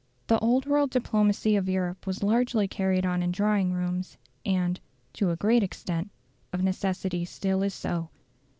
The 0.25 0.39
old 0.39 0.65
world 0.65 0.89
diplomacy 0.89 1.55
of 1.55 1.69
Europe 1.69 2.07
was 2.07 2.23
largely 2.23 2.67
carried 2.67 3.05
on 3.05 3.21
in 3.21 3.31
drawing 3.31 3.71
rooms, 3.71 4.17
and, 4.43 4.79
to 5.13 5.29
a 5.29 5.35
great 5.35 5.61
extent, 5.61 6.09
of 6.51 6.63
necessity 6.63 7.23
still 7.23 7.61
is 7.61 7.75
so. 7.75 8.09